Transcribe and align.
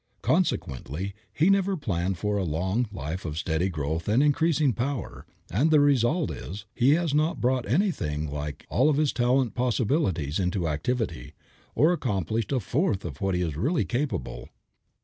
Consequently 0.23 1.13
he 1.31 1.51
never 1.51 1.77
planned 1.77 2.17
for 2.17 2.35
a 2.35 2.43
long 2.43 2.87
life 2.91 3.23
of 3.23 3.37
steady 3.37 3.69
growth 3.69 4.07
and 4.09 4.23
increasing 4.23 4.73
power, 4.73 5.27
and 5.51 5.69
the 5.69 5.79
result 5.79 6.31
is 6.31 6.65
he 6.73 6.95
has 6.95 7.13
not 7.13 7.39
brought 7.39 7.67
anything 7.69 8.27
like 8.27 8.65
all 8.67 8.89
of 8.89 8.97
his 8.97 9.13
latent 9.19 9.53
possibilities 9.53 10.39
into 10.39 10.67
activity, 10.67 11.35
or 11.75 11.93
accomplished 11.93 12.51
a 12.51 12.59
fourth 12.59 13.05
of 13.05 13.21
what 13.21 13.35
he 13.35 13.43
is 13.43 13.55
really 13.55 13.85
capable. 13.85 14.49